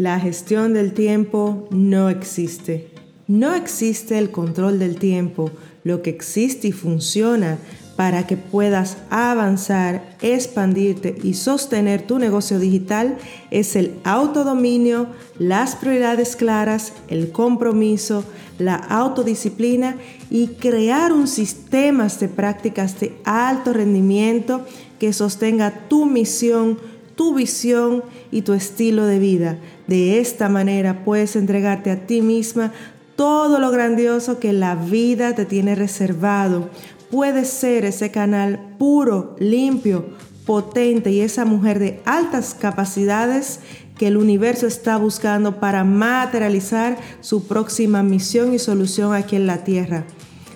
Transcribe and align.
La 0.00 0.18
gestión 0.18 0.72
del 0.72 0.94
tiempo 0.94 1.68
no 1.70 2.08
existe. 2.08 2.88
No 3.26 3.54
existe 3.54 4.16
el 4.16 4.30
control 4.30 4.78
del 4.78 4.96
tiempo. 4.96 5.50
Lo 5.84 6.00
que 6.00 6.08
existe 6.08 6.68
y 6.68 6.72
funciona 6.72 7.58
para 7.96 8.26
que 8.26 8.38
puedas 8.38 8.96
avanzar, 9.10 10.16
expandirte 10.22 11.18
y 11.22 11.34
sostener 11.34 12.06
tu 12.06 12.18
negocio 12.18 12.58
digital 12.58 13.18
es 13.50 13.76
el 13.76 13.92
autodominio, 14.04 15.08
las 15.38 15.76
prioridades 15.76 16.34
claras, 16.34 16.94
el 17.08 17.30
compromiso, 17.30 18.24
la 18.58 18.76
autodisciplina 18.76 19.96
y 20.30 20.46
crear 20.46 21.12
un 21.12 21.28
sistema 21.28 22.06
de 22.06 22.28
prácticas 22.28 22.98
de 23.00 23.18
alto 23.24 23.74
rendimiento 23.74 24.64
que 24.98 25.12
sostenga 25.12 25.88
tu 25.88 26.06
misión, 26.06 26.78
tu 27.16 27.34
visión 27.34 28.02
y 28.32 28.40
tu 28.40 28.54
estilo 28.54 29.04
de 29.04 29.18
vida. 29.18 29.58
De 29.90 30.20
esta 30.20 30.48
manera 30.48 31.04
puedes 31.04 31.34
entregarte 31.34 31.90
a 31.90 32.06
ti 32.06 32.22
misma 32.22 32.72
todo 33.16 33.58
lo 33.58 33.72
grandioso 33.72 34.38
que 34.38 34.52
la 34.52 34.76
vida 34.76 35.34
te 35.34 35.44
tiene 35.44 35.74
reservado. 35.74 36.70
Puedes 37.10 37.48
ser 37.48 37.84
ese 37.84 38.12
canal 38.12 38.76
puro, 38.78 39.34
limpio, 39.40 40.10
potente 40.46 41.10
y 41.10 41.22
esa 41.22 41.44
mujer 41.44 41.80
de 41.80 42.00
altas 42.04 42.54
capacidades 42.54 43.58
que 43.98 44.06
el 44.06 44.16
universo 44.16 44.68
está 44.68 44.96
buscando 44.96 45.58
para 45.58 45.82
materializar 45.82 46.96
su 47.20 47.48
próxima 47.48 48.04
misión 48.04 48.54
y 48.54 48.60
solución 48.60 49.12
aquí 49.12 49.34
en 49.34 49.48
la 49.48 49.64
Tierra. 49.64 50.04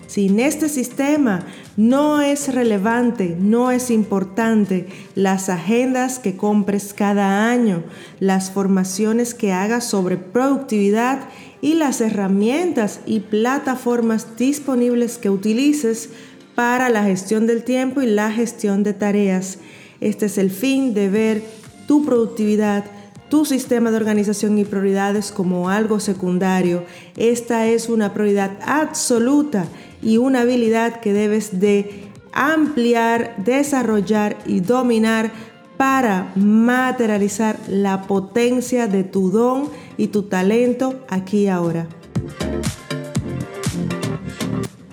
Sin 0.06 0.38
este 0.38 0.68
sistema 0.68 1.46
no 1.76 2.20
es 2.20 2.52
relevante, 2.54 3.36
no 3.38 3.70
es 3.70 3.90
importante 3.90 4.86
las 5.14 5.48
agendas 5.48 6.18
que 6.18 6.36
compres 6.36 6.94
cada 6.94 7.50
año, 7.50 7.82
las 8.20 8.50
formaciones 8.50 9.34
que 9.34 9.52
hagas 9.52 9.84
sobre 9.84 10.16
productividad 10.16 11.20
y 11.60 11.74
las 11.74 12.00
herramientas 12.00 13.00
y 13.06 13.20
plataformas 13.20 14.36
disponibles 14.36 15.18
que 15.18 15.30
utilices 15.30 16.10
para 16.54 16.90
la 16.90 17.04
gestión 17.04 17.46
del 17.46 17.64
tiempo 17.64 18.02
y 18.02 18.06
la 18.06 18.30
gestión 18.30 18.82
de 18.82 18.92
tareas. 18.92 19.58
Este 20.00 20.26
es 20.26 20.38
el 20.38 20.50
fin 20.50 20.94
de 20.94 21.08
ver 21.08 21.42
tu 21.86 22.04
productividad 22.04 22.84
tu 23.28 23.44
sistema 23.44 23.90
de 23.90 23.96
organización 23.96 24.58
y 24.58 24.64
prioridades 24.64 25.32
como 25.32 25.68
algo 25.68 25.98
secundario. 25.98 26.84
Esta 27.16 27.66
es 27.66 27.88
una 27.88 28.14
prioridad 28.14 28.52
absoluta 28.64 29.66
y 30.04 30.18
una 30.18 30.42
habilidad 30.42 31.00
que 31.00 31.12
debes 31.12 31.58
de 31.58 32.10
ampliar, 32.32 33.34
desarrollar 33.38 34.36
y 34.46 34.60
dominar 34.60 35.32
para 35.76 36.32
materializar 36.36 37.58
la 37.68 38.02
potencia 38.02 38.86
de 38.86 39.02
tu 39.02 39.30
don 39.30 39.70
y 39.96 40.08
tu 40.08 40.24
talento 40.24 41.00
aquí 41.08 41.44
y 41.44 41.48
ahora. 41.48 41.88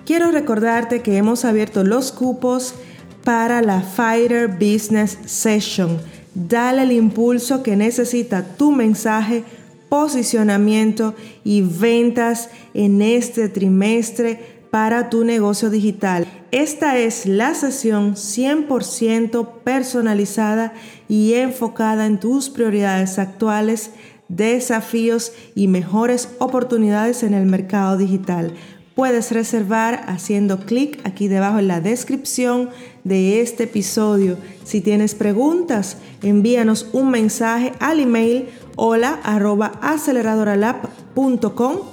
Quiero 0.04 0.32
recordarte 0.32 1.02
que 1.02 1.16
hemos 1.16 1.44
abierto 1.44 1.84
los 1.84 2.10
cupos 2.10 2.74
para 3.22 3.62
la 3.62 3.82
Fighter 3.82 4.48
Business 4.48 5.18
Session 5.26 6.00
Dale 6.34 6.84
el 6.84 6.92
impulso 6.92 7.62
que 7.62 7.76
necesita 7.76 8.56
tu 8.56 8.72
mensaje, 8.72 9.44
posicionamiento 9.90 11.14
y 11.44 11.60
ventas 11.60 12.48
en 12.72 13.02
este 13.02 13.50
trimestre 13.50 14.51
para 14.72 15.10
tu 15.10 15.22
negocio 15.22 15.68
digital. 15.68 16.26
Esta 16.50 16.96
es 16.96 17.26
la 17.26 17.54
sesión 17.54 18.14
100% 18.14 19.58
personalizada 19.62 20.72
y 21.10 21.34
enfocada 21.34 22.06
en 22.06 22.18
tus 22.18 22.48
prioridades 22.48 23.18
actuales, 23.18 23.90
desafíos 24.28 25.34
y 25.54 25.68
mejores 25.68 26.30
oportunidades 26.38 27.22
en 27.22 27.34
el 27.34 27.44
mercado 27.44 27.98
digital. 27.98 28.54
Puedes 28.94 29.30
reservar 29.30 30.04
haciendo 30.06 30.60
clic 30.60 31.00
aquí 31.04 31.28
debajo 31.28 31.58
en 31.58 31.68
la 31.68 31.82
descripción 31.82 32.70
de 33.04 33.42
este 33.42 33.64
episodio. 33.64 34.38
Si 34.64 34.80
tienes 34.80 35.14
preguntas, 35.14 35.98
envíanos 36.22 36.88
un 36.94 37.10
mensaje 37.10 37.74
al 37.78 38.00
email 38.00 38.48
hola 38.76 39.20
arroba 39.22 39.72
aceleradoralab.com 39.82 41.01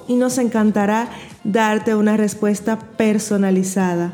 y 0.08 0.16
nos 0.16 0.38
encantará 0.38 1.10
darte 1.44 1.96
una 1.96 2.18
respuesta 2.18 2.80
personalizada. 2.80 4.14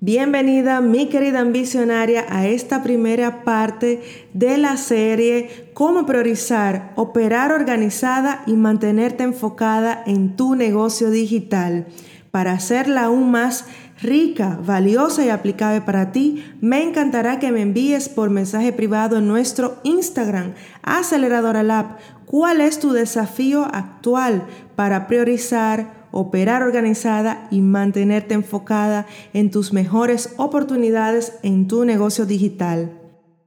Bienvenida 0.00 0.80
mi 0.80 1.08
querida 1.08 1.40
ambicionaria 1.40 2.26
a 2.28 2.46
esta 2.46 2.84
primera 2.84 3.42
parte 3.42 4.02
de 4.34 4.56
la 4.56 4.76
serie 4.76 5.70
Cómo 5.74 6.06
priorizar, 6.06 6.92
operar 6.94 7.50
organizada 7.50 8.44
y 8.46 8.52
mantenerte 8.52 9.24
enfocada 9.24 10.04
en 10.06 10.36
tu 10.36 10.54
negocio 10.54 11.10
digital. 11.10 11.86
Para 12.30 12.52
hacerla 12.52 13.06
aún 13.06 13.32
más 13.32 13.64
rica, 14.02 14.58
valiosa 14.62 15.24
y 15.24 15.30
aplicable 15.30 15.80
para 15.80 16.12
ti, 16.12 16.44
me 16.60 16.82
encantará 16.82 17.38
que 17.38 17.52
me 17.52 17.62
envíes 17.62 18.08
por 18.08 18.30
mensaje 18.30 18.72
privado 18.72 19.18
en 19.18 19.28
nuestro 19.28 19.78
Instagram, 19.84 20.54
Aceleradora 20.82 21.62
Lab, 21.62 21.96
cuál 22.26 22.60
es 22.60 22.78
tu 22.78 22.92
desafío 22.92 23.64
actual 23.64 24.46
para 24.74 25.06
priorizar, 25.06 26.06
operar 26.10 26.62
organizada 26.62 27.48
y 27.50 27.60
mantenerte 27.60 28.34
enfocada 28.34 29.06
en 29.32 29.50
tus 29.50 29.72
mejores 29.72 30.34
oportunidades 30.36 31.34
en 31.42 31.68
tu 31.68 31.84
negocio 31.84 32.26
digital. 32.26 33.00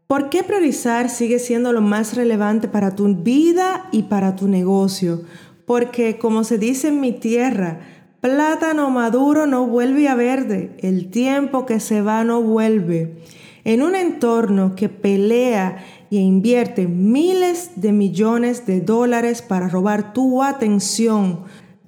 ¿Por 0.08 0.30
qué 0.30 0.44
priorizar 0.44 1.10
sigue 1.10 1.38
siendo 1.38 1.72
lo 1.72 1.82
más 1.82 2.16
relevante 2.16 2.68
para 2.68 2.96
tu 2.96 3.14
vida 3.14 3.88
y 3.92 4.04
para 4.04 4.36
tu 4.36 4.48
negocio? 4.48 5.22
Porque 5.68 6.18
como 6.18 6.44
se 6.44 6.58
dice 6.58 6.88
en 6.88 7.00
mi 7.00 7.12
tierra, 7.12 7.80
plátano 8.22 8.90
maduro 8.90 9.48
no 9.48 9.66
vuelve 9.66 10.08
a 10.08 10.16
verde, 10.16 10.76
el 10.80 11.10
tiempo 11.10 11.66
que 11.66 11.80
se 11.80 12.02
va 12.02 12.24
no 12.24 12.42
vuelve. 12.42 13.24
En 13.64 13.82
un 13.82 13.96
entorno 13.96 14.76
que 14.76 14.90
pelea 14.90 15.86
e 16.12 16.18
invierte 16.18 16.88
miles 16.88 17.72
de 17.76 17.92
millones 17.92 18.66
de 18.66 18.82
dólares 18.82 19.42
para 19.42 19.68
robar 19.68 20.14
tu 20.14 20.42
atención, 20.44 21.44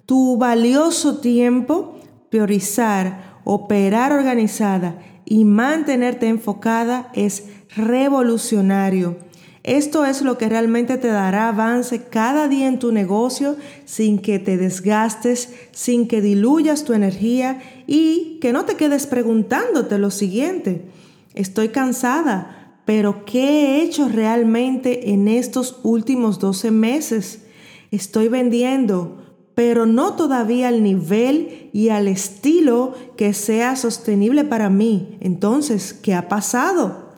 tu 0.05 0.37
valioso 0.37 1.19
tiempo, 1.19 1.95
priorizar, 2.29 3.39
operar 3.43 4.11
organizada 4.11 4.99
y 5.25 5.45
mantenerte 5.45 6.27
enfocada 6.27 7.09
es 7.13 7.47
revolucionario. 7.75 9.17
Esto 9.63 10.05
es 10.05 10.23
lo 10.23 10.39
que 10.39 10.49
realmente 10.49 10.97
te 10.97 11.07
dará 11.07 11.49
avance 11.49 12.03
cada 12.05 12.47
día 12.47 12.67
en 12.67 12.79
tu 12.79 12.91
negocio 12.91 13.57
sin 13.85 14.17
que 14.17 14.39
te 14.39 14.57
desgastes, 14.57 15.53
sin 15.71 16.07
que 16.07 16.21
diluyas 16.21 16.83
tu 16.83 16.93
energía 16.93 17.61
y 17.85 18.39
que 18.41 18.53
no 18.53 18.65
te 18.65 18.75
quedes 18.75 19.05
preguntándote 19.05 19.99
lo 19.99 20.09
siguiente. 20.09 20.85
Estoy 21.35 21.69
cansada, 21.69 22.81
pero 22.85 23.23
¿qué 23.23 23.43
he 23.43 23.83
hecho 23.83 24.09
realmente 24.09 25.11
en 25.11 25.27
estos 25.27 25.79
últimos 25.83 26.39
12 26.39 26.71
meses? 26.71 27.43
Estoy 27.91 28.29
vendiendo, 28.29 29.21
pero 29.53 29.85
no 29.85 30.15
todavía 30.15 30.69
al 30.69 30.81
nivel 30.81 31.69
y 31.71 31.89
al 31.89 32.07
estilo 32.07 32.95
que 33.15 33.33
sea 33.33 33.75
sostenible 33.75 34.43
para 34.43 34.71
mí. 34.71 35.17
Entonces, 35.19 35.93
¿qué 35.93 36.15
ha 36.15 36.27
pasado? 36.27 37.11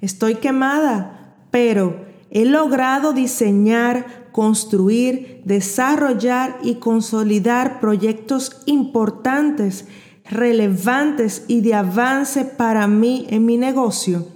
Estoy 0.00 0.36
quemada, 0.36 1.21
pero 1.52 2.06
he 2.30 2.46
logrado 2.46 3.12
diseñar, 3.12 4.30
construir, 4.32 5.42
desarrollar 5.44 6.58
y 6.62 6.76
consolidar 6.76 7.78
proyectos 7.78 8.62
importantes, 8.66 9.86
relevantes 10.24 11.44
y 11.46 11.60
de 11.60 11.74
avance 11.74 12.46
para 12.46 12.88
mí 12.88 13.26
en 13.28 13.44
mi 13.44 13.58
negocio. 13.58 14.26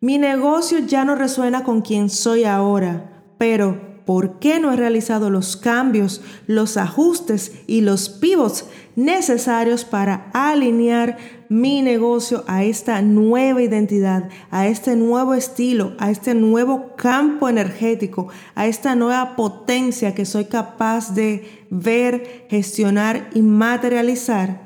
Mi 0.00 0.18
negocio 0.18 0.80
ya 0.80 1.04
no 1.04 1.16
resuena 1.16 1.64
con 1.64 1.80
quien 1.80 2.10
soy 2.10 2.44
ahora, 2.44 3.24
pero 3.38 3.87
por 4.08 4.38
qué 4.38 4.58
no 4.58 4.72
he 4.72 4.76
realizado 4.76 5.28
los 5.28 5.58
cambios, 5.58 6.22
los 6.46 6.78
ajustes 6.78 7.52
y 7.66 7.82
los 7.82 8.08
pivots 8.08 8.64
necesarios 8.96 9.84
para 9.84 10.30
alinear 10.32 11.18
mi 11.50 11.82
negocio 11.82 12.42
a 12.46 12.64
esta 12.64 13.02
nueva 13.02 13.60
identidad, 13.60 14.30
a 14.50 14.66
este 14.66 14.96
nuevo 14.96 15.34
estilo, 15.34 15.92
a 15.98 16.10
este 16.10 16.34
nuevo 16.34 16.96
campo 16.96 17.50
energético, 17.50 18.28
a 18.54 18.66
esta 18.66 18.94
nueva 18.94 19.36
potencia 19.36 20.14
que 20.14 20.24
soy 20.24 20.46
capaz 20.46 21.14
de 21.14 21.66
ver, 21.68 22.46
gestionar 22.48 23.28
y 23.34 23.42
materializar. 23.42 24.62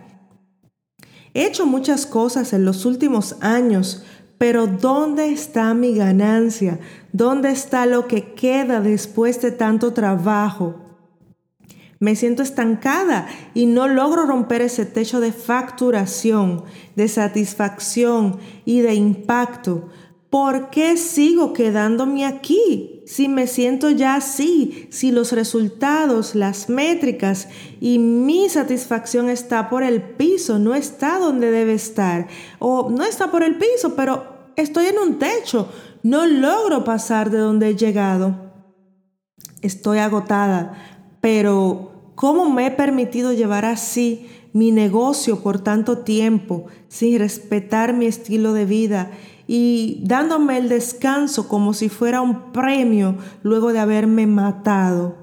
He 1.35 1.47
hecho 1.47 1.67
muchas 1.67 2.07
cosas 2.07 2.53
en 2.53 2.65
los 2.65 2.87
últimos 2.87 3.35
años 3.41 4.05
pero 4.43 4.67
¿dónde 4.67 5.31
está 5.31 5.73
mi 5.73 5.95
ganancia? 5.95 6.81
¿Dónde 7.13 7.53
está 7.53 7.87
lo 7.87 8.09
que 8.09 8.35
queda 8.35 8.81
después 8.81 9.41
de 9.41 9.53
tanto 9.53 9.93
trabajo? 9.93 10.75
Me 12.01 12.17
siento 12.17 12.43
estancada 12.43 13.29
y 13.55 13.67
no 13.67 13.87
logro 13.87 14.27
romper 14.27 14.63
ese 14.63 14.85
techo 14.85 15.21
de 15.21 15.31
facturación, 15.31 16.65
de 16.97 17.07
satisfacción 17.07 18.41
y 18.65 18.81
de 18.81 18.95
impacto. 18.95 19.91
¿por 20.33 20.71
qué 20.71 20.97
sigo 20.97 21.53
quedándome 21.53 22.25
aquí? 22.25 23.03
Si 23.05 23.29
me 23.29 23.47
siento 23.47 23.91
ya 23.91 24.15
así, 24.15 24.89
si 24.89 25.11
los 25.11 25.33
resultados, 25.33 26.35
las 26.35 26.71
métricas 26.71 27.49
y 27.83 27.99
mi 27.99 28.49
satisfacción 28.49 29.29
está 29.29 29.69
por 29.69 29.83
el 29.83 30.01
piso, 30.01 30.59
no 30.59 30.75
está 30.75 31.19
donde 31.19 31.51
debe 31.51 31.75
estar, 31.75 32.29
o 32.61 32.89
no 32.89 33.05
está 33.05 33.31
por 33.31 33.43
el 33.43 33.59
piso, 33.59 33.95
pero 33.95 34.32
estoy 34.57 34.87
en 34.87 34.99
un 34.99 35.19
techo, 35.19 35.69
no 36.03 36.27
logro 36.27 36.85
pasar 36.85 37.31
de 37.31 37.39
donde 37.39 37.69
he 37.69 37.77
llegado. 37.77 38.53
Estoy 39.61 39.99
agotada, 39.99 40.75
pero 41.21 42.13
¿cómo 42.15 42.51
me 42.51 42.67
he 42.67 42.71
permitido 42.71 43.33
llevar 43.33 43.65
así 43.65 44.29
mi 44.53 44.71
negocio 44.71 45.41
por 45.43 45.61
tanto 45.61 45.99
tiempo 45.99 46.67
sin 46.89 47.19
respetar 47.19 47.95
mi 47.95 48.07
estilo 48.07 48.53
de 48.53 48.67
vida 48.67 49.11
y 49.47 50.01
dándome 50.05 50.59
el 50.59 50.69
descanso 50.69 51.49
como 51.49 51.75
si 51.75 51.89
fuera 51.89 52.21
un 52.21 52.53
premio 52.53 53.17
luego 53.43 53.73
de 53.73 53.81
haberme 53.81 54.27
matado. 54.27 55.17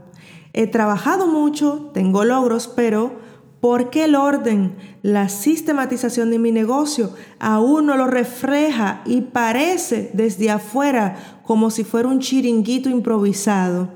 He 0.54 0.68
trabajado 0.68 1.28
mucho, 1.28 1.92
tengo 1.94 2.24
logros, 2.24 2.68
pero 2.68 3.20
¿por 3.60 3.90
qué 3.90 4.06
el 4.06 4.16
orden, 4.16 4.76
la 5.02 5.30
sistematización 5.30 6.32
de 6.32 6.40
mi 6.40 6.52
negocio 6.52 7.14
aún 7.40 7.86
no 7.86 7.98
lo 7.98 8.08
refleja 8.08 9.02
y 9.06 9.22
parece 9.22 10.12
desde 10.14 10.50
afuera 10.50 11.42
como 11.44 11.72
si 11.72 11.84
fuera 11.84 12.08
un 12.08 12.20
chiringuito 12.20 12.90
improvisado? 12.90 13.90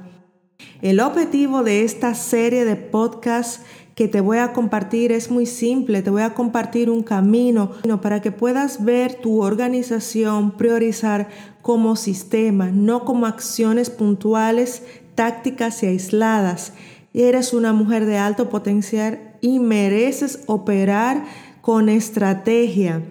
El 0.82 1.00
objetivo 1.00 1.64
de 1.64 1.84
esta 1.84 2.14
serie 2.14 2.66
de 2.66 2.76
podcasts 2.76 3.62
que 3.96 4.08
te 4.08 4.22
voy 4.22 4.40
a 4.40 4.54
compartir 4.54 5.12
es 5.12 5.30
muy 5.30 5.46
simple. 5.46 6.02
Te 6.02 6.10
voy 6.10 6.24
a 6.24 6.34
compartir 6.34 6.90
un 6.90 7.04
camino 7.04 7.72
para 8.02 8.22
que 8.22 8.32
puedas 8.32 8.84
ver 8.84 9.16
tu 9.16 9.44
organización, 9.44 10.58
priorizar 10.58 11.30
como 11.62 11.96
sistema, 11.96 12.72
no 12.72 13.06
como 13.06 13.28
acciones 13.28 13.90
puntuales, 13.90 14.84
tácticas 15.16 15.84
y 15.84 15.88
aisladas. 15.88 16.74
Eres 17.14 17.54
una 17.54 17.74
mujer 17.74 18.06
de 18.06 18.18
alto 18.18 18.50
potencial 18.50 19.33
y 19.44 19.60
mereces 19.60 20.40
operar 20.48 21.26
con 21.62 21.90
estrategia 21.90 23.04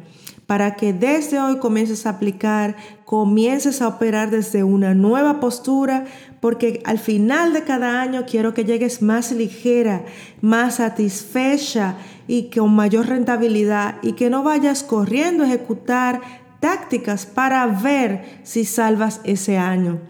para 0.47 0.75
que 0.77 0.93
desde 0.93 1.39
hoy 1.39 1.59
comiences 1.59 2.05
a 2.07 2.11
aplicar, 2.11 2.75
comiences 3.05 3.81
a 3.81 3.89
operar 3.89 4.31
desde 4.31 4.65
una 4.65 4.95
nueva 4.95 5.41
postura, 5.41 6.07
porque 6.41 6.83
al 6.85 6.99
final 6.99 7.53
de 7.53 7.65
cada 7.65 8.01
año 8.01 8.25
quiero 8.27 8.55
que 8.55 8.65
llegues 8.65 9.03
más 9.03 9.31
ligera, 9.31 10.05
más 10.41 10.77
satisfecha 10.77 11.97
y 12.27 12.51
con 12.51 12.75
mayor 12.75 13.09
rentabilidad 13.09 13.97
y 14.03 14.13
que 14.13 14.31
no 14.31 14.43
vayas 14.43 14.83
corriendo 14.83 15.45
a 15.45 15.49
ejecutar 15.49 16.21
tácticas 16.61 17.27
para 17.27 17.67
ver 17.67 18.41
si 18.43 18.65
salvas 18.65 19.21
ese 19.25 19.59
año. 19.59 20.01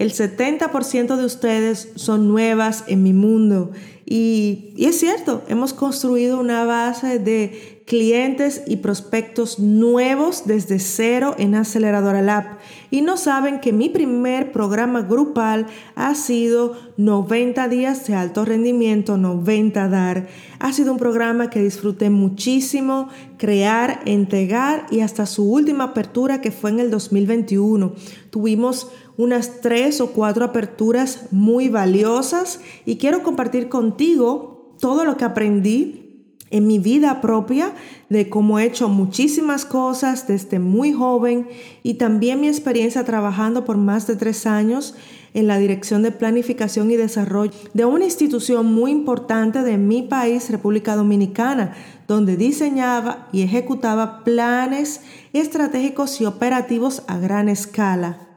El 0.00 0.14
70% 0.14 1.16
de 1.16 1.24
ustedes 1.26 1.90
son 1.94 2.26
nuevas 2.26 2.84
en 2.86 3.02
mi 3.02 3.12
mundo 3.12 3.70
y, 4.06 4.74
es 4.78 4.98
cierto, 4.98 5.44
hemos 5.46 5.74
construido 5.74 6.40
una 6.40 6.64
base 6.64 7.18
de 7.18 7.82
clientes 7.86 8.62
y 8.66 8.78
prospectos 8.78 9.58
nuevos 9.58 10.46
desde 10.46 10.78
cero 10.78 11.34
en 11.38 11.54
Aceleradora 11.54 12.22
Lab 12.22 12.58
y 12.90 13.02
no 13.02 13.16
saben 13.16 13.60
que 13.60 13.72
mi 13.72 13.88
primer 13.88 14.52
programa 14.52 15.02
grupal 15.02 15.66
ha 15.96 16.14
sido 16.14 16.76
90 16.96 17.68
días 17.68 18.06
de 18.06 18.14
alto 18.14 18.44
rendimiento, 18.44 19.16
90 19.16 19.88
dar. 19.88 20.28
Ha 20.60 20.72
sido 20.72 20.92
un 20.92 20.98
programa 20.98 21.50
que 21.50 21.62
disfruté 21.62 22.10
muchísimo, 22.10 23.08
crear, 23.36 24.00
entregar 24.06 24.86
y 24.90 25.00
hasta 25.00 25.26
su 25.26 25.48
última 25.50 25.84
apertura 25.84 26.40
que 26.40 26.50
fue 26.52 26.70
en 26.70 26.80
el 26.80 26.90
2021. 26.90 27.92
Tuvimos 28.30 28.90
unas 29.20 29.60
tres 29.60 30.00
o 30.00 30.12
cuatro 30.12 30.46
aperturas 30.46 31.26
muy 31.30 31.68
valiosas 31.68 32.60
y 32.86 32.96
quiero 32.96 33.22
compartir 33.22 33.68
contigo 33.68 34.74
todo 34.80 35.04
lo 35.04 35.18
que 35.18 35.26
aprendí 35.26 36.06
en 36.48 36.66
mi 36.66 36.78
vida 36.78 37.20
propia 37.20 37.72
de 38.08 38.30
cómo 38.30 38.58
he 38.58 38.64
hecho 38.64 38.88
muchísimas 38.88 39.66
cosas 39.66 40.26
desde 40.26 40.58
muy 40.58 40.92
joven 40.92 41.46
y 41.82 41.94
también 41.94 42.40
mi 42.40 42.48
experiencia 42.48 43.04
trabajando 43.04 43.66
por 43.66 43.76
más 43.76 44.06
de 44.06 44.16
tres 44.16 44.46
años 44.46 44.94
en 45.34 45.46
la 45.46 45.58
Dirección 45.58 46.02
de 46.02 46.12
Planificación 46.12 46.90
y 46.90 46.96
Desarrollo 46.96 47.52
de 47.74 47.84
una 47.84 48.06
institución 48.06 48.72
muy 48.72 48.90
importante 48.90 49.62
de 49.62 49.76
mi 49.76 50.00
país, 50.02 50.48
República 50.50 50.96
Dominicana, 50.96 51.74
donde 52.08 52.38
diseñaba 52.38 53.28
y 53.32 53.42
ejecutaba 53.42 54.24
planes 54.24 55.02
estratégicos 55.34 56.22
y 56.22 56.24
operativos 56.24 57.02
a 57.06 57.18
gran 57.18 57.50
escala. 57.50 58.29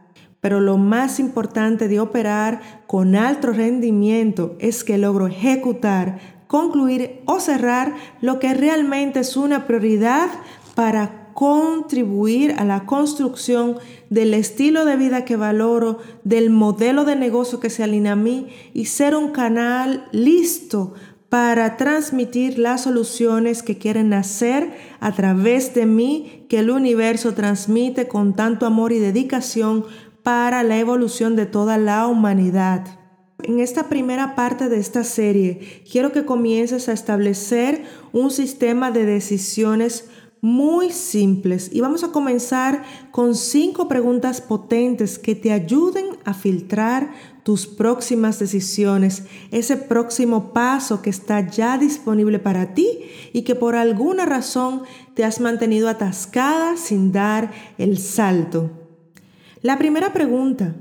Pero 0.43 0.59
lo 0.59 0.77
más 0.77 1.21
importante 1.21 1.87
de 1.87 2.01
operar 2.01 2.59
con 2.85 3.15
alto 3.15 3.53
rendimiento 3.53 4.57
es 4.59 4.83
que 4.83 4.97
logro 4.97 5.27
ejecutar 5.27 6.19
concluir 6.47 7.21
o 7.23 7.39
cerrar 7.39 7.95
lo 8.19 8.39
que 8.39 8.53
realmente 8.53 9.21
es 9.21 9.37
una 9.37 9.65
prioridad 9.65 10.27
para 10.75 11.31
contribuir 11.33 12.55
a 12.57 12.65
la 12.65 12.85
construcción 12.85 13.77
del 14.09 14.33
estilo 14.33 14.83
de 14.83 14.97
vida 14.97 15.23
que 15.23 15.37
valoro, 15.37 15.99
del 16.25 16.49
modelo 16.49 17.05
de 17.05 17.15
negocio 17.15 17.61
que 17.61 17.69
se 17.69 17.81
alinea 17.81 18.11
a 18.11 18.17
mí 18.17 18.49
y 18.73 18.87
ser 18.87 19.15
un 19.15 19.29
canal 19.29 20.09
listo 20.11 20.93
para 21.29 21.77
transmitir 21.77 22.59
las 22.59 22.83
soluciones 22.83 23.63
que 23.63 23.77
quieren 23.77 24.11
hacer 24.11 24.73
a 24.99 25.13
través 25.13 25.73
de 25.73 25.85
mí, 25.85 26.45
que 26.49 26.59
el 26.59 26.69
universo 26.69 27.33
transmite 27.33 28.09
con 28.09 28.35
tanto 28.35 28.65
amor 28.65 28.91
y 28.91 28.99
dedicación 28.99 29.85
para 30.23 30.63
la 30.63 30.79
evolución 30.79 31.35
de 31.35 31.45
toda 31.45 31.77
la 31.77 32.07
humanidad. 32.07 32.99
En 33.43 33.59
esta 33.59 33.89
primera 33.89 34.35
parte 34.35 34.69
de 34.69 34.79
esta 34.79 35.03
serie, 35.03 35.83
quiero 35.91 36.13
que 36.13 36.25
comiences 36.25 36.87
a 36.87 36.93
establecer 36.93 37.83
un 38.13 38.31
sistema 38.31 38.89
de 38.89 39.05
decisiones 39.05 40.05
muy 40.39 40.91
simples 40.91 41.69
y 41.71 41.79
vamos 41.79 42.03
a 42.03 42.11
comenzar 42.11 42.83
con 43.11 43.33
cinco 43.33 43.87
preguntas 43.87 44.41
potentes 44.41 45.17
que 45.17 45.35
te 45.35 45.53
ayuden 45.53 46.17
a 46.25 46.33
filtrar 46.33 47.13
tus 47.43 47.65
próximas 47.65 48.39
decisiones, 48.39 49.23
ese 49.51 49.77
próximo 49.77 50.51
paso 50.51 51.01
que 51.01 51.09
está 51.09 51.49
ya 51.49 51.77
disponible 51.77 52.39
para 52.39 52.73
ti 52.73 52.99
y 53.31 53.43
que 53.43 53.55
por 53.55 53.75
alguna 53.75 54.25
razón 54.25 54.83
te 55.13 55.23
has 55.23 55.39
mantenido 55.39 55.87
atascada 55.87 56.75
sin 56.75 57.13
dar 57.13 57.51
el 57.77 57.97
salto. 57.97 58.82
La 59.63 59.77
primera 59.77 60.11
pregunta, 60.11 60.75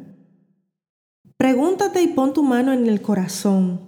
Pregúntate 1.36 2.02
y 2.02 2.06
pon 2.06 2.32
tu 2.32 2.44
mano 2.44 2.72
en 2.72 2.86
el 2.86 3.02
corazón. 3.02 3.80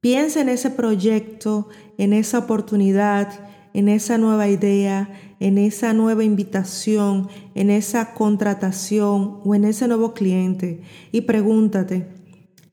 Piensa 0.00 0.40
en 0.40 0.48
ese 0.48 0.70
proyecto, 0.70 1.68
en 1.98 2.14
esa 2.14 2.38
oportunidad, 2.38 3.28
en 3.74 3.90
esa 3.90 4.16
nueva 4.16 4.48
idea, 4.48 5.10
en 5.38 5.58
esa 5.58 5.92
nueva 5.92 6.24
invitación, 6.24 7.28
en 7.54 7.68
esa 7.68 8.14
contratación 8.14 9.40
o 9.44 9.54
en 9.54 9.64
ese 9.64 9.86
nuevo 9.86 10.14
cliente 10.14 10.80
y 11.12 11.22
pregúntate, 11.22 12.08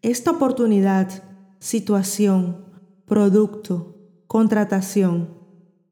esta 0.02 0.32
oportunidad, 0.32 1.24
situación, 1.60 2.66
producto, 3.06 3.98
contratación, 4.28 5.30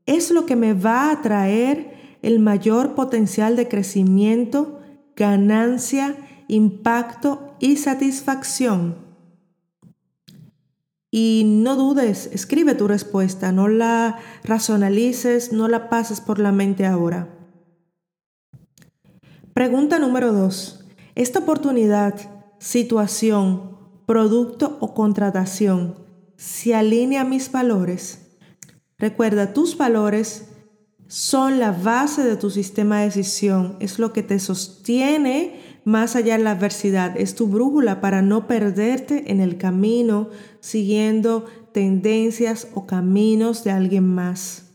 es 0.06 0.32
lo 0.32 0.46
que 0.46 0.56
me 0.56 0.74
va 0.74 1.12
a 1.12 1.22
traer 1.22 1.93
el 2.24 2.40
mayor 2.40 2.96
potencial 2.96 3.56
de 3.56 3.68
crecimiento, 3.68 4.80
ganancia 5.16 6.16
impacto 6.48 7.56
y 7.60 7.78
satisfacción. 7.78 8.96
Y 11.12 11.44
no 11.46 11.76
dudes, 11.76 12.30
escribe 12.34 12.74
tu 12.74 12.88
respuesta, 12.88 13.52
no 13.52 13.68
la 13.68 14.18
racionalices, 14.44 15.54
no 15.54 15.68
la 15.68 15.90
pases 15.90 16.22
por 16.22 16.40
la 16.40 16.52
mente 16.52 16.86
ahora. 16.86 17.30
Pregunta 19.54 20.00
número 20.00 20.34
dos. 20.34 20.86
¿Esta 21.14 21.40
oportunidad, 21.40 22.16
situación, 22.58 23.78
producto 24.08 24.78
o 24.80 24.96
contratación 24.96 26.00
se 26.36 26.74
alinea 26.74 27.22
a 27.22 27.26
mis 27.26 27.52
valores? 27.52 28.38
Recuerda, 28.98 29.54
tus 29.54 29.78
valores 29.78 30.53
son 31.08 31.60
la 31.60 31.72
base 31.72 32.24
de 32.24 32.38
tu 32.38 32.50
sistema 32.50 33.00
de 33.00 33.06
decisión, 33.06 33.78
es 33.80 34.00
lo 34.00 34.14
que 34.14 34.24
te 34.24 34.40
sostiene 34.40 35.62
más 35.86 36.16
allá 36.16 36.38
de 36.38 36.44
la 36.44 36.52
adversidad, 36.52 37.18
es 37.18 37.36
tu 37.36 37.48
brújula 37.48 38.02
para 38.02 38.22
no 38.22 38.48
perderte 38.48 39.32
en 39.32 39.42
el 39.42 39.58
camino 39.58 40.30
siguiendo 40.60 41.46
tendencias 41.74 42.68
o 42.74 42.86
caminos 42.86 43.64
de 43.64 43.72
alguien 43.72 44.08
más. 44.08 44.72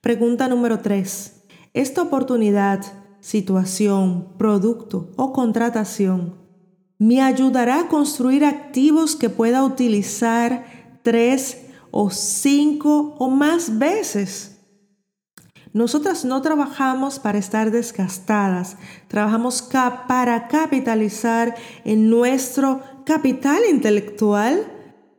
Pregunta 0.00 0.46
número 0.48 0.80
3. 0.80 1.32
¿Esta 1.74 2.02
oportunidad, 2.02 2.80
situación, 3.20 4.28
producto 4.38 5.10
o 5.16 5.32
contratación 5.32 6.46
me 6.98 7.20
ayudará 7.20 7.80
a 7.80 7.88
construir 7.88 8.44
activos 8.44 9.16
que 9.16 9.28
pueda 9.28 9.64
utilizar 9.64 10.64
tres 11.02 11.66
o 11.90 12.10
cinco 12.10 13.14
o 13.18 13.28
más 13.28 13.78
veces? 13.78 14.55
Nosotras 15.72 16.24
no 16.24 16.40
trabajamos 16.42 17.18
para 17.18 17.38
estar 17.38 17.70
desgastadas, 17.70 18.76
trabajamos 19.08 19.62
para 19.62 20.48
capitalizar 20.48 21.54
en 21.84 22.08
nuestro 22.08 22.80
capital 23.04 23.62
intelectual, 23.68 24.64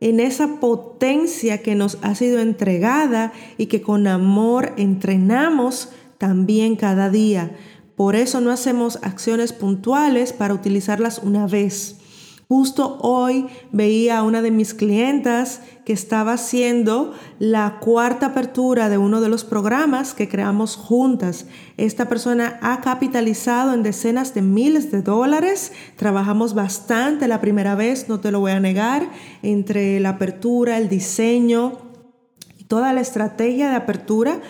en 0.00 0.20
esa 0.20 0.60
potencia 0.60 1.62
que 1.62 1.74
nos 1.74 1.98
ha 2.02 2.14
sido 2.14 2.40
entregada 2.40 3.32
y 3.56 3.66
que 3.66 3.82
con 3.82 4.06
amor 4.06 4.72
entrenamos 4.76 5.90
también 6.18 6.76
cada 6.76 7.10
día. 7.10 7.52
Por 7.96 8.14
eso 8.14 8.40
no 8.40 8.50
hacemos 8.50 8.98
acciones 9.02 9.52
puntuales 9.52 10.32
para 10.32 10.54
utilizarlas 10.54 11.18
una 11.18 11.46
vez. 11.46 11.97
Justo 12.48 12.96
hoy 13.02 13.46
veía 13.72 14.16
a 14.16 14.22
una 14.22 14.40
de 14.40 14.50
mis 14.50 14.72
clientas 14.72 15.60
que 15.84 15.92
estaba 15.92 16.32
haciendo 16.32 17.12
la 17.38 17.78
cuarta 17.78 18.28
apertura 18.28 18.88
de 18.88 18.96
uno 18.96 19.20
de 19.20 19.28
los 19.28 19.44
programas 19.44 20.14
que 20.14 20.30
creamos 20.30 20.74
juntas. 20.74 21.44
Esta 21.76 22.08
persona 22.08 22.58
ha 22.62 22.80
capitalizado 22.80 23.74
en 23.74 23.82
decenas 23.82 24.32
de 24.32 24.40
miles 24.40 24.90
de 24.90 25.02
dólares. 25.02 25.72
Trabajamos 25.96 26.54
bastante 26.54 27.28
la 27.28 27.42
primera 27.42 27.74
vez, 27.74 28.08
no 28.08 28.18
te 28.18 28.32
lo 28.32 28.40
voy 28.40 28.52
a 28.52 28.60
negar, 28.60 29.10
entre 29.42 30.00
la 30.00 30.10
apertura, 30.10 30.78
el 30.78 30.88
diseño 30.88 31.76
y 32.56 32.64
toda 32.64 32.94
la 32.94 33.02
estrategia 33.02 33.68
de 33.68 33.76
apertura 33.76 34.40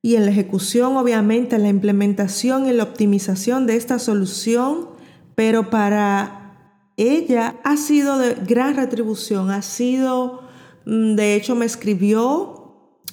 y 0.00 0.14
en 0.14 0.26
la 0.26 0.30
ejecución, 0.30 0.96
obviamente, 0.96 1.58
la 1.58 1.68
implementación 1.70 2.66
y 2.66 2.72
la 2.72 2.84
optimización 2.84 3.66
de 3.66 3.74
esta 3.74 3.98
solución, 3.98 4.90
pero 5.34 5.70
para 5.70 6.39
ella 7.00 7.56
ha 7.64 7.76
sido 7.76 8.18
de 8.18 8.34
gran 8.34 8.76
retribución, 8.76 9.50
ha 9.50 9.62
sido, 9.62 10.42
mm, 10.84 11.14
de 11.14 11.34
hecho 11.34 11.54
me 11.54 11.66
escribió 11.66 12.56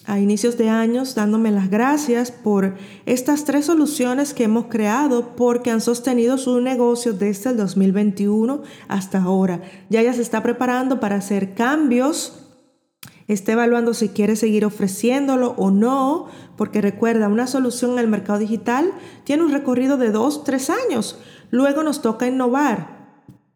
a 0.06 0.20
inicios 0.20 0.58
de 0.58 0.70
años 0.70 1.16
dándome 1.16 1.52
las 1.52 1.70
gracias 1.70 2.32
por 2.32 2.76
estas 3.06 3.44
tres 3.44 3.66
soluciones 3.66 4.34
que 4.34 4.46
hemos 4.46 4.66
creado 4.68 5.36
porque 5.36 5.70
han 5.70 5.82
sostenido 5.82 6.38
su 6.38 6.62
negocio 6.62 7.14
desde 7.14 7.50
el 7.50 7.58
2021 7.58 8.62
hasta 8.88 9.22
ahora. 9.22 9.62
Ya 9.90 10.02
ella 10.02 10.14
se 10.14 10.22
está 10.22 10.44
preparando 10.44 11.00
para 11.00 11.18
hacer 11.18 11.54
cambios 11.54 12.44
está 13.28 13.52
evaluando 13.52 13.94
si 13.94 14.10
quiere 14.10 14.36
seguir 14.36 14.64
ofreciéndolo 14.66 15.54
o 15.58 15.70
no, 15.70 16.28
porque 16.56 16.82
recuerda, 16.82 17.28
una 17.28 17.46
solución 17.46 17.92
en 17.92 18.00
el 18.00 18.08
mercado 18.08 18.40
digital 18.40 18.94
tiene 19.26 19.44
un 19.44 19.52
recorrido 19.52 19.98
de 19.98 20.12
dos, 20.12 20.44
tres 20.44 20.70
años. 20.70 21.20
Luego 21.52 21.84
nos 21.84 22.02
toca 22.02 22.28
innovar 22.28 22.97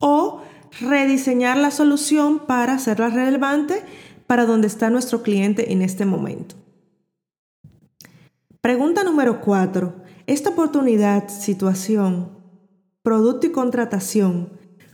o 0.01 0.41
rediseñar 0.81 1.55
la 1.55 1.71
solución 1.71 2.39
para 2.39 2.73
hacerla 2.73 3.09
relevante 3.09 3.81
para 4.27 4.45
donde 4.45 4.67
está 4.67 4.89
nuestro 4.89 5.23
cliente 5.23 5.71
en 5.71 5.81
este 5.81 6.05
momento. 6.05 6.55
Pregunta 8.61 9.03
número 9.03 9.41
4. 9.41 9.95
Esta 10.27 10.51
oportunidad, 10.51 11.29
situación, 11.29 12.29
producto 13.01 13.47
y 13.47 13.51
contratación, 13.51 14.49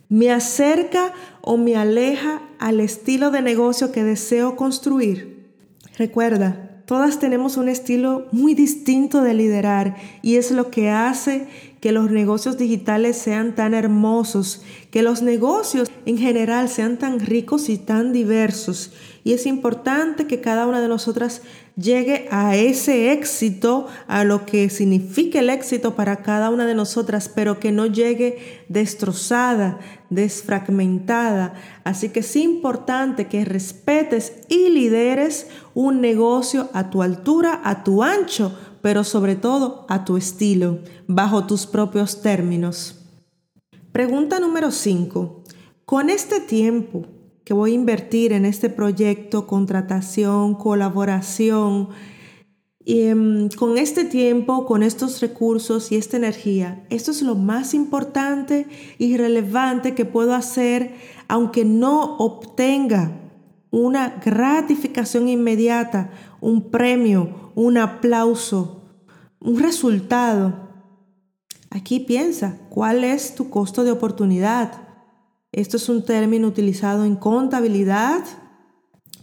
¿me 0.09 0.31
acerca 0.31 1.13
o 1.41 1.57
me 1.57 1.75
aleja 1.75 2.41
al 2.59 2.79
estilo 2.79 3.29
de 3.29 3.41
negocio 3.41 3.91
que 3.91 4.03
deseo 4.03 4.55
construir? 4.55 5.53
Recuerda, 5.97 6.83
todas 6.85 7.19
tenemos 7.19 7.57
un 7.57 7.67
estilo 7.69 8.27
muy 8.31 8.53
distinto 8.53 9.21
de 9.21 9.33
liderar 9.33 9.97
y 10.21 10.37
es 10.37 10.51
lo 10.51 10.71
que 10.71 10.89
hace 10.89 11.47
que 11.79 11.91
los 11.91 12.09
negocios 12.11 12.57
digitales 12.57 13.17
sean 13.17 13.55
tan 13.55 13.73
hermosos, 13.73 14.61
que 14.91 15.03
los 15.03 15.21
negocios 15.21 15.91
en 16.05 16.17
general 16.17 16.69
sean 16.69 16.97
tan 16.97 17.19
ricos 17.19 17.69
y 17.69 17.77
tan 17.77 18.13
diversos. 18.13 18.93
Y 19.23 19.33
es 19.33 19.45
importante 19.45 20.25
que 20.25 20.41
cada 20.41 20.65
una 20.67 20.81
de 20.81 20.87
nosotras 20.87 21.41
llegue 21.75 22.27
a 22.31 22.55
ese 22.55 23.11
éxito, 23.11 23.87
a 24.07 24.23
lo 24.23 24.45
que 24.45 24.69
significa 24.69 25.39
el 25.39 25.49
éxito 25.49 25.95
para 25.95 26.23
cada 26.23 26.49
una 26.49 26.65
de 26.65 26.73
nosotras, 26.73 27.29
pero 27.29 27.59
que 27.59 27.71
no 27.71 27.85
llegue 27.85 28.63
destrozada, 28.69 29.79
desfragmentada. 30.09 31.53
Así 31.83 32.09
que 32.09 32.21
es 32.21 32.35
importante 32.35 33.27
que 33.27 33.45
respetes 33.45 34.33
y 34.47 34.69
lideres 34.69 35.47
un 35.73 36.01
negocio 36.01 36.69
a 36.73 36.89
tu 36.89 37.03
altura, 37.03 37.61
a 37.63 37.83
tu 37.83 38.03
ancho, 38.03 38.57
pero 38.81 39.03
sobre 39.03 39.35
todo 39.35 39.85
a 39.89 40.05
tu 40.05 40.17
estilo, 40.17 40.79
bajo 41.07 41.45
tus 41.45 41.65
propios 41.65 42.21
términos. 42.21 42.95
Pregunta 43.91 44.39
número 44.39 44.71
5. 44.71 45.43
Con 45.85 46.09
este 46.09 46.39
tiempo 46.39 47.05
que 47.43 47.53
voy 47.53 47.71
a 47.71 47.75
invertir 47.75 48.33
en 48.33 48.45
este 48.45 48.69
proyecto, 48.69 49.47
contratación, 49.47 50.55
colaboración, 50.55 51.89
y, 52.87 53.01
em, 53.01 53.49
con 53.49 53.77
este 53.77 54.05
tiempo, 54.05 54.65
con 54.65 54.81
estos 54.81 55.19
recursos 55.19 55.91
y 55.91 55.97
esta 55.97 56.15
energía, 56.15 56.85
esto 56.89 57.11
es 57.11 57.21
lo 57.21 57.35
más 57.35 57.73
importante 57.73 58.65
y 58.97 59.17
relevante 59.17 59.93
que 59.93 60.05
puedo 60.05 60.33
hacer 60.33 60.95
aunque 61.27 61.65
no 61.65 62.15
obtenga 62.15 63.26
una 63.71 64.19
gratificación 64.23 65.27
inmediata, 65.27 66.11
un 66.41 66.69
premio, 66.69 67.51
un 67.55 67.77
aplauso, 67.77 68.83
un 69.39 69.59
resultado. 69.59 70.67
Aquí 71.69 71.99
piensa, 71.99 72.57
¿cuál 72.69 73.03
es 73.03 73.35
tu 73.35 73.49
costo 73.49 73.83
de 73.83 73.91
oportunidad? 73.91 74.71
Esto 75.51 75.77
es 75.77 75.89
un 75.89 76.05
término 76.05 76.47
utilizado 76.47 77.05
en 77.05 77.15
contabilidad, 77.15 78.23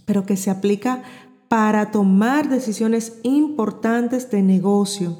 pero 0.05 0.25
que 0.25 0.37
se 0.37 0.49
aplica 0.49 1.03
para 1.47 1.91
tomar 1.91 2.49
decisiones 2.49 3.19
importantes 3.23 4.29
de 4.31 4.41
negocio. 4.41 5.17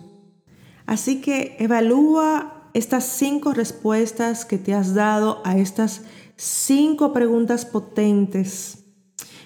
Así 0.85 1.21
que 1.21 1.55
evalúa 1.59 2.69
estas 2.73 3.05
cinco 3.05 3.53
respuestas 3.53 4.45
que 4.45 4.57
te 4.57 4.73
has 4.73 4.93
dado 4.93 5.41
a 5.45 5.57
estas 5.57 6.01
cinco 6.35 7.13
preguntas 7.13 7.65
potentes. 7.65 8.84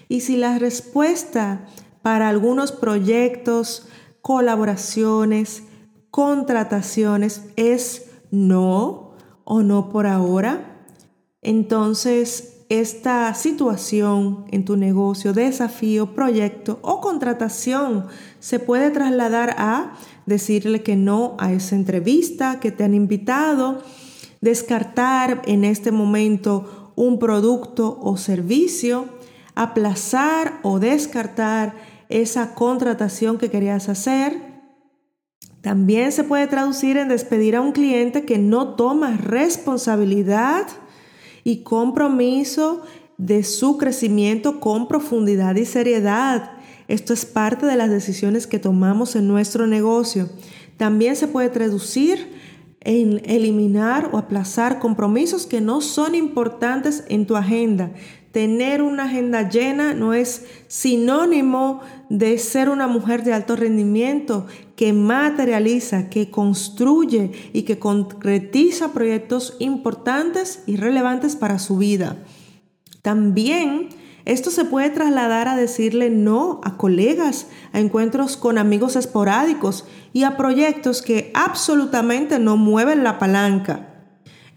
Y 0.09 0.21
si 0.21 0.35
la 0.35 0.57
respuesta 0.57 1.65
para 2.01 2.27
algunos 2.27 2.71
proyectos, 2.73 3.87
colaboraciones, 4.21 5.63
contrataciones 6.09 7.43
es 7.55 8.09
no 8.31 9.13
o 9.45 9.61
no 9.61 9.89
por 9.89 10.07
ahora, 10.07 10.83
entonces 11.41 12.65
esta 12.69 13.33
situación 13.33 14.45
en 14.51 14.65
tu 14.65 14.77
negocio, 14.77 15.33
desafío, 15.33 16.13
proyecto 16.13 16.79
o 16.81 17.01
contratación 17.01 18.07
se 18.39 18.59
puede 18.59 18.91
trasladar 18.91 19.55
a 19.57 19.93
decirle 20.25 20.83
que 20.83 20.95
no 20.95 21.35
a 21.39 21.51
esa 21.53 21.75
entrevista 21.75 22.59
que 22.59 22.71
te 22.71 22.83
han 22.83 22.93
invitado, 22.93 23.83
descartar 24.41 25.41
en 25.45 25.65
este 25.65 25.91
momento 25.91 26.93
un 26.95 27.17
producto 27.17 27.99
o 28.01 28.17
servicio, 28.17 29.18
aplazar 29.59 30.61
o 30.63 30.79
descartar 30.79 31.75
esa 32.07 32.55
contratación 32.55 33.37
que 33.37 33.49
querías 33.49 33.89
hacer. 33.89 34.37
También 35.59 36.13
se 36.13 36.23
puede 36.23 36.47
traducir 36.47 36.95
en 36.95 37.09
despedir 37.09 37.57
a 37.57 37.61
un 37.61 37.73
cliente 37.73 38.23
que 38.23 38.37
no 38.37 38.75
toma 38.75 39.17
responsabilidad 39.17 40.65
y 41.43 41.63
compromiso 41.63 42.83
de 43.17 43.43
su 43.43 43.77
crecimiento 43.77 44.61
con 44.61 44.87
profundidad 44.87 45.57
y 45.57 45.65
seriedad. 45.65 46.51
Esto 46.87 47.11
es 47.11 47.25
parte 47.25 47.65
de 47.65 47.75
las 47.75 47.89
decisiones 47.89 48.47
que 48.47 48.59
tomamos 48.59 49.17
en 49.17 49.27
nuestro 49.27 49.67
negocio. 49.67 50.29
También 50.77 51.17
se 51.17 51.27
puede 51.27 51.49
traducir 51.49 52.33
en 52.79 53.21
eliminar 53.25 54.09
o 54.13 54.17
aplazar 54.17 54.79
compromisos 54.79 55.45
que 55.45 55.59
no 55.59 55.81
son 55.81 56.15
importantes 56.15 57.03
en 57.09 57.27
tu 57.27 57.35
agenda. 57.35 57.91
Tener 58.31 58.83
una 58.83 59.05
agenda 59.05 59.49
llena 59.49 59.93
no 59.93 60.13
es 60.13 60.45
sinónimo 60.67 61.81
de 62.09 62.37
ser 62.37 62.69
una 62.69 62.87
mujer 62.87 63.23
de 63.23 63.33
alto 63.33 63.55
rendimiento 63.55 64.45
que 64.75 64.93
materializa, 64.93 66.09
que 66.09 66.29
construye 66.29 67.31
y 67.53 67.63
que 67.63 67.79
concretiza 67.79 68.93
proyectos 68.93 69.55
importantes 69.59 70.63
y 70.67 70.75
relevantes 70.75 71.35
para 71.35 71.57
su 71.57 71.77
vida. 71.77 72.17
También 73.01 73.89
esto 74.25 74.51
se 74.51 74.63
puede 74.63 74.91
trasladar 74.91 75.47
a 75.47 75.55
decirle 75.55 76.11
no 76.11 76.61
a 76.63 76.77
colegas, 76.77 77.47
a 77.73 77.79
encuentros 77.79 78.37
con 78.37 78.59
amigos 78.59 78.95
esporádicos 78.95 79.85
y 80.13 80.23
a 80.23 80.37
proyectos 80.37 81.01
que 81.01 81.31
absolutamente 81.33 82.37
no 82.37 82.55
mueven 82.57 83.03
la 83.03 83.17
palanca. 83.17 83.98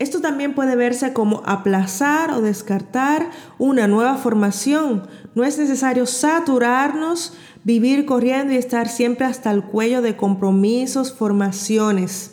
Esto 0.02 0.21
también 0.21 0.56
puede 0.56 0.75
verse 0.75 1.12
como 1.12 1.44
aplazar 1.47 2.32
o 2.32 2.40
descartar 2.40 3.30
una 3.56 3.87
nueva 3.87 4.16
formación. 4.16 5.06
No 5.37 5.44
es 5.44 5.59
necesario 5.59 6.06
saturarnos, 6.06 7.35
vivir 7.62 8.04
corriendo 8.04 8.52
y 8.52 8.56
estar 8.56 8.88
siempre 8.88 9.26
hasta 9.26 9.52
el 9.52 9.62
cuello 9.62 10.02
de 10.02 10.16
compromisos, 10.16 11.12
formaciones. 11.12 12.32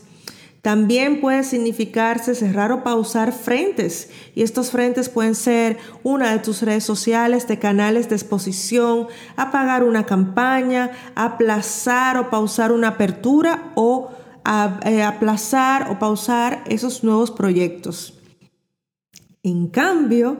También 0.64 1.22
puede 1.22 1.44
significarse 1.44 2.34
cerrar 2.34 2.72
o 2.72 2.84
pausar 2.84 3.34
frentes. 3.34 4.10
Y 4.34 4.42
estos 4.42 4.72
frentes 4.72 5.08
pueden 5.08 5.36
ser 5.36 5.78
una 6.02 6.32
de 6.32 6.40
tus 6.40 6.64
redes 6.64 6.84
sociales, 6.84 7.48
de 7.48 7.60
canales 7.60 8.10
de 8.10 8.16
exposición, 8.16 9.10
apagar 9.36 9.84
una 9.84 10.08
campaña, 10.08 10.90
aplazar 11.14 12.18
o 12.18 12.32
pausar 12.32 12.72
una 12.72 12.88
apertura 12.88 13.72
o 13.76 14.10
eh, 14.86 15.03
aplazar 15.03 15.91
o 15.91 16.00
pausar 16.00 16.63
esos 16.67 17.03
nuevos 17.03 17.31
proyectos. 17.31 18.13
En 19.43 19.67
cambio, 19.67 20.38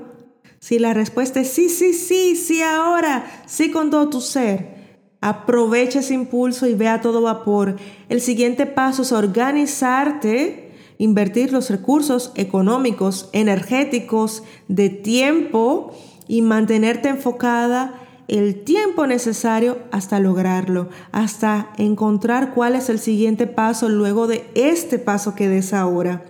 si 0.59 0.79
la 0.79 0.93
respuesta 0.93 1.39
es 1.39 1.51
sí, 1.51 1.69
sí, 1.69 1.93
sí, 1.93 2.35
sí 2.35 2.61
ahora, 2.61 3.25
sí 3.45 3.71
con 3.71 3.89
todo 3.89 4.09
tu 4.09 4.21
ser, 4.21 4.79
Aprovecha 5.21 5.99
ese 5.99 6.13
impulso 6.13 6.65
y 6.65 6.75
ve 6.75 6.87
a 6.87 7.01
todo 7.01 7.21
vapor. 7.21 7.75
El 8.07 8.21
siguiente 8.21 8.65
paso 8.65 9.01
es 9.01 9.11
organizarte, 9.11 10.71
invertir 10.97 11.51
los 11.51 11.69
recursos 11.69 12.31
económicos, 12.35 13.29
energéticos, 13.33 14.43
de 14.69 14.89
tiempo 14.89 15.93
y 16.27 16.41
mantenerte 16.41 17.09
enfocada 17.09 17.95
el 18.29 18.63
tiempo 18.63 19.07
necesario 19.07 19.79
hasta 19.91 20.19
lograrlo, 20.19 20.89
hasta 21.12 21.69
encontrar 21.77 22.53
cuál 22.53 22.75
es 22.75 22.89
el 22.89 23.00
siguiente 23.00 23.48
paso 23.48 23.89
luego 23.89 24.27
de 24.27 24.50
este 24.55 25.00
paso 25.00 25.36
que 25.36 25.48
des 25.48 25.74
ahora. 25.74 26.24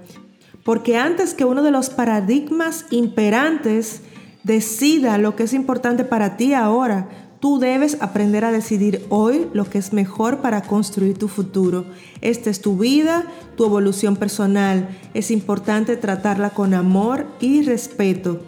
Porque 0.64 0.98
antes 0.98 1.34
que 1.34 1.46
uno 1.46 1.64
de 1.64 1.72
los 1.72 1.90
paradigmas 1.90 2.86
imperantes 2.90 4.02
decida 4.44 5.18
lo 5.18 5.36
que 5.36 5.44
es 5.44 5.54
importante 5.54 6.04
para 6.04 6.38
ti 6.38 6.54
ahora, 6.54 7.08
Tú 7.40 7.58
debes 7.58 8.02
aprender 8.02 8.44
a 8.44 8.52
decidir 8.52 9.06
hoy 9.08 9.48
lo 9.54 9.64
que 9.64 9.78
es 9.78 9.94
mejor 9.94 10.40
para 10.40 10.62
construir 10.62 11.18
tu 11.18 11.30
futuro. 11.30 11.86
Esta 12.20 12.50
es 12.50 12.60
tu 12.60 12.78
vida, 12.78 13.24
tu 13.56 13.66
evolución 13.66 14.18
personal. 14.18 14.90
Es 15.14 15.32
importante 15.32 15.96
tratarla 15.96 16.50
con 16.50 16.74
amor 16.74 17.28
y 17.40 17.62
respeto. 17.62 18.42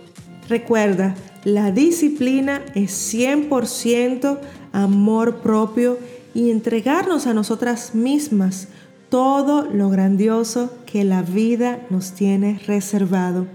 Recuerda, 0.50 1.16
la 1.44 1.72
disciplina 1.72 2.62
es 2.76 3.14
100% 3.14 4.40
amor 4.72 5.38
propio 5.38 5.98
y 6.34 6.52
entregarnos 6.52 7.28
a 7.28 7.34
nosotras 7.34 7.96
mismas 7.96 8.68
todo 9.10 9.64
lo 9.66 9.90
grandioso 9.90 10.72
que 10.86 11.04
la 11.04 11.22
vida 11.22 11.86
nos 11.90 12.14
tiene 12.14 12.60
reservado. 12.66 13.48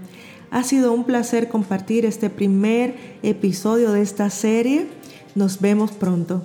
Ha 0.51 0.63
sido 0.63 0.93
un 0.93 1.03
placer 1.03 1.49
compartir 1.49 2.05
este 2.05 2.29
primer 2.29 2.95
episodio 3.23 3.91
de 3.91 4.01
esta 4.01 4.29
serie. 4.29 4.87
Nos 5.35 5.59
vemos 5.59 5.91
pronto. 5.91 6.43